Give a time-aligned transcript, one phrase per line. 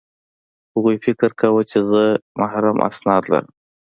[0.73, 2.01] هغوی فکر کاوه چې زه
[2.39, 3.47] محرم اسناد لرم